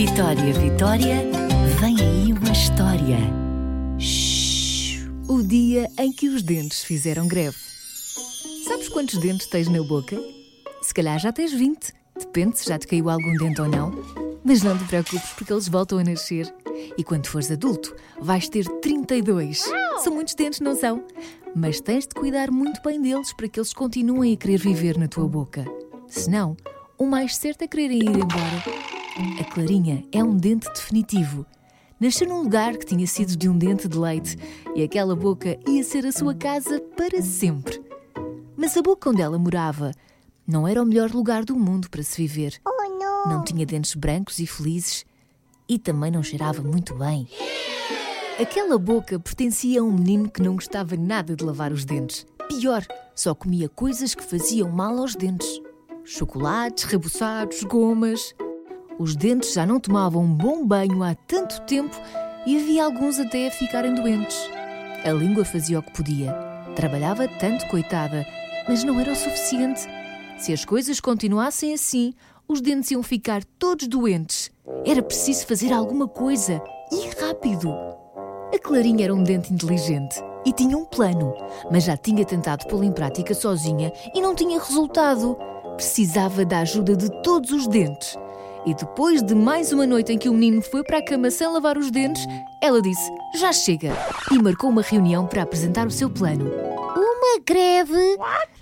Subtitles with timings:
[0.00, 1.16] Vitória, Vitória,
[1.78, 3.18] vem aí uma história.
[3.98, 5.06] Shhh.
[5.28, 7.58] O dia em que os dentes fizeram greve.
[8.66, 10.18] Sabes quantos dentes tens na boca?
[10.80, 11.92] Se calhar já tens 20.
[12.18, 13.92] Depende se já te caiu algum dente ou não.
[14.42, 16.50] Mas não te preocupes porque eles voltam a nascer.
[16.96, 19.70] E quando fores adulto, vais ter 32.
[20.02, 21.04] São muitos dentes, não são?
[21.54, 25.08] Mas tens de cuidar muito bem deles para que eles continuem a querer viver na
[25.08, 25.62] tua boca.
[26.08, 26.56] Senão,
[26.96, 28.99] o mais certo é quererem ir embora.
[29.60, 31.44] Clarinha é um dente definitivo.
[32.00, 34.34] Nasceu num lugar que tinha sido de um dente de leite
[34.74, 37.78] e aquela boca ia ser a sua casa para sempre.
[38.56, 39.92] Mas a boca onde ela morava
[40.46, 42.58] não era o melhor lugar do mundo para se viver.
[42.66, 43.28] Oh, não!
[43.28, 45.04] Não tinha dentes brancos e felizes
[45.68, 47.28] e também não cheirava muito bem.
[48.40, 52.26] Aquela boca pertencia a um menino que não gostava nada de lavar os dentes.
[52.48, 52.82] Pior,
[53.14, 55.60] só comia coisas que faziam mal aos dentes:
[56.02, 58.34] chocolates, rebuçados, gomas.
[59.00, 61.98] Os dentes já não tomavam um bom banho há tanto tempo
[62.44, 64.36] e havia alguns até a ficarem doentes.
[65.02, 66.34] A língua fazia o que podia.
[66.76, 68.26] Trabalhava tanto, coitada,
[68.68, 69.88] mas não era o suficiente.
[70.36, 72.12] Se as coisas continuassem assim,
[72.46, 74.50] os dentes iam ficar todos doentes.
[74.84, 76.62] Era preciso fazer alguma coisa
[76.92, 77.72] e rápido.
[78.54, 81.34] A Clarinha era um dente inteligente e tinha um plano,
[81.72, 85.38] mas já tinha tentado pô-lo em prática sozinha e não tinha resultado.
[85.76, 88.14] Precisava da ajuda de todos os dentes.
[88.66, 91.46] E depois de mais uma noite em que o menino foi para a cama sem
[91.48, 92.26] lavar os dentes,
[92.62, 93.96] ela disse: Já chega!
[94.30, 96.50] E marcou uma reunião para apresentar o seu plano.
[96.94, 98.18] Uma greve?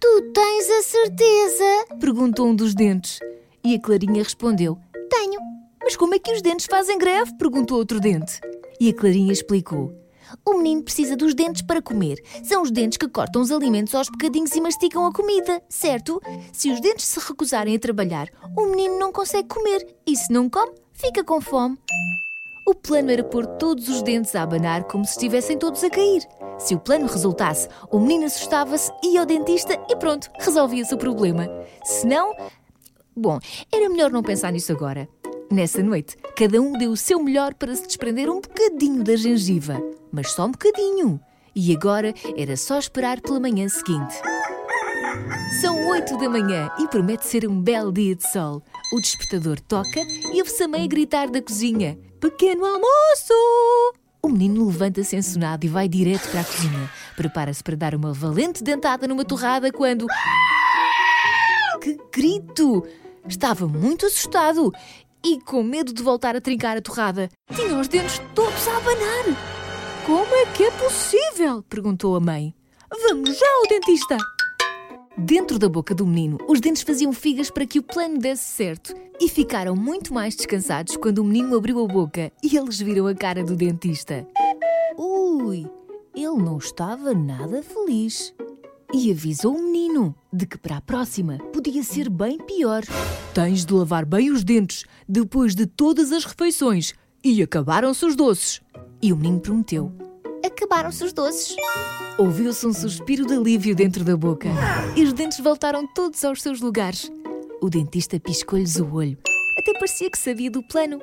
[0.00, 1.96] Tu tens a certeza?
[2.00, 3.18] Perguntou um dos dentes.
[3.62, 4.78] E a Clarinha respondeu:
[5.10, 5.40] Tenho.
[5.82, 7.34] Mas como é que os dentes fazem greve?
[7.34, 8.40] perguntou outro dente.
[8.80, 9.92] E a Clarinha explicou:
[10.44, 12.22] O menino precisa dos dentes para comer.
[12.42, 16.20] São os dentes que cortam os alimentos aos bocadinhos e mastigam a comida, certo?
[16.52, 19.86] Se os dentes se recusarem a trabalhar, o menino não consegue comer.
[20.06, 21.78] E se não come, fica com fome.
[22.66, 26.22] O plano era pôr todos os dentes a abanar como se estivessem todos a cair.
[26.58, 31.48] Se o plano resultasse, o menino assustava-se, ia ao dentista e pronto, resolvia-se o problema.
[31.84, 32.34] Se não.
[33.16, 33.38] Bom,
[33.70, 35.08] era melhor não pensar nisso agora.
[35.50, 39.82] Nessa noite, cada um deu o seu melhor para se desprender um bocadinho da gengiva,
[40.12, 41.20] mas só um bocadinho.
[41.54, 44.14] E agora era só esperar pela manhã seguinte.
[45.60, 48.62] São oito da manhã e promete ser um belo dia de sol.
[48.92, 50.00] O despertador toca
[50.32, 53.34] e ouve-se a mãe gritar da cozinha: Pequeno almoço!
[54.22, 56.90] O menino levanta-se ensonado e vai direto para a cozinha.
[57.16, 60.06] Prepara-se para dar uma valente dentada numa torrada quando.
[61.82, 62.86] Que grito!
[63.28, 64.72] Estava muito assustado
[65.24, 67.28] e com medo de voltar a trincar a torrada.
[67.54, 69.61] Tinha os dentes todos a abanar.
[70.04, 71.62] Como é que é possível?
[71.62, 72.52] perguntou a mãe.
[73.06, 74.16] Vamos já ao dentista.
[75.16, 78.92] Dentro da boca do menino, os dentes faziam figas para que o plano desse certo
[79.20, 83.14] e ficaram muito mais descansados quando o menino abriu a boca e eles viram a
[83.14, 84.26] cara do dentista.
[84.98, 85.70] Ui,
[86.16, 88.34] ele não estava nada feliz.
[88.92, 92.82] E avisou o menino de que para a próxima podia ser bem pior.
[93.32, 96.92] Tens de lavar bem os dentes depois de todas as refeições
[97.24, 98.60] e acabaram-se os doces.
[99.02, 99.92] E o menino prometeu.
[100.46, 101.56] Acabaram-se os doces.
[102.16, 104.48] Ouviu-se um suspiro de alívio dentro da boca
[104.94, 107.10] e os dentes voltaram todos aos seus lugares.
[107.60, 109.18] O dentista piscou-lhes o olho.
[109.58, 111.00] Até parecia que sabia do plano.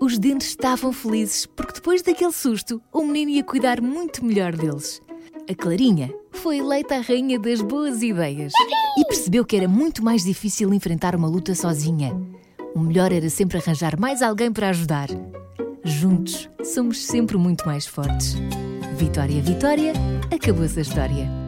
[0.00, 5.02] Os dentes estavam felizes porque depois daquele susto o menino ia cuidar muito melhor deles.
[5.50, 8.52] A Clarinha foi eleita a rainha das boas ideias
[8.98, 12.18] e percebeu que era muito mais difícil enfrentar uma luta sozinha.
[12.74, 15.08] O melhor era sempre arranjar mais alguém para ajudar.
[15.86, 18.34] Juntos somos sempre muito mais fortes.
[18.96, 19.92] Vitória, Vitória,
[20.34, 21.45] acabou-se a história.